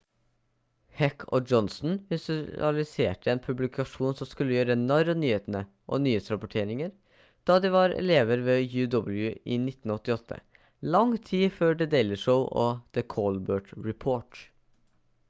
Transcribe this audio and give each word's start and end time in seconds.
heck 0.99 1.23
og 1.37 1.49
johnson 1.53 1.91
visualiserte 2.13 3.29
en 3.33 3.41
publikasjon 3.47 4.15
som 4.21 4.29
skulle 4.29 4.55
gjøre 4.55 4.77
narr 4.85 5.11
av 5.13 5.19
nyhetene 5.23 5.59
og 5.97 6.01
nyhetsrapporteringer 6.05 6.95
da 7.51 7.59
de 7.65 7.71
var 7.75 7.93
elever 8.01 8.41
ved 8.47 8.77
uw 8.95 9.11
i 9.27 9.29
1988 9.69 10.39
lang 10.95 11.13
tid 11.29 11.51
før 11.59 11.79
the 11.83 11.89
daily 11.97 12.17
show 12.23 12.39
og 12.65 12.83
the 12.99 13.05
colbert 13.17 13.75
report 13.89 14.43